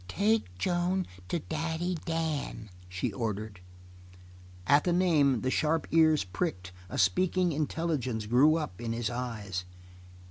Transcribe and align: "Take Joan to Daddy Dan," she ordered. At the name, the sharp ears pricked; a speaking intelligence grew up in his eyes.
"Take 0.07 0.57
Joan 0.57 1.05
to 1.27 1.37
Daddy 1.37 1.93
Dan," 2.05 2.71
she 2.89 3.13
ordered. 3.13 3.59
At 4.65 4.83
the 4.83 4.91
name, 4.93 5.41
the 5.41 5.51
sharp 5.51 5.85
ears 5.91 6.23
pricked; 6.23 6.71
a 6.89 6.97
speaking 6.97 7.51
intelligence 7.51 8.25
grew 8.25 8.55
up 8.55 8.81
in 8.81 8.93
his 8.93 9.11
eyes. 9.11 9.63